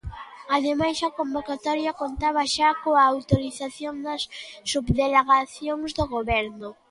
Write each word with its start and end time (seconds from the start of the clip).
Ademais, 0.57 0.97
a 1.01 1.15
convocatoria 1.19 1.97
contaba 2.01 2.51
xa 2.55 2.69
coa 2.83 3.01
autorización 3.13 3.95
das 4.05 4.21
subdelegacións 4.71 5.89
do 5.97 6.05
Goberno. 6.15 6.69